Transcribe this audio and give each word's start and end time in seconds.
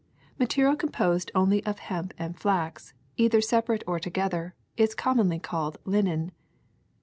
''Material 0.39 0.75
composed 0.79 1.29
only 1.35 1.63
of 1.63 1.77
hemp 1.77 2.11
and 2.17 2.35
flax, 2.35 2.95
either 3.17 3.39
separate 3.39 3.83
or 3.85 3.99
together, 3.99 4.55
is 4.75 4.95
commonly 4.95 5.37
called 5.37 5.77
linen. 5.85 6.31